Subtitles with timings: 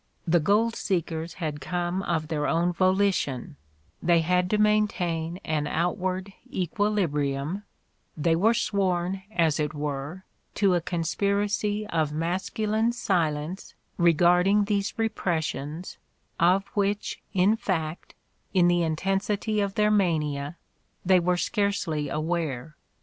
[0.25, 3.55] The gold seekers had come of their own volition,
[4.01, 7.61] they had to maintain an outward equilibrium,
[8.17, 10.23] they were sworn, as it were,
[10.55, 15.97] to a conspiracy of masculine silence regarding these re pressions,
[16.39, 18.15] of which, in fact,
[18.55, 20.57] in the intensity of their mania,
[21.05, 22.75] they were scarcely aware.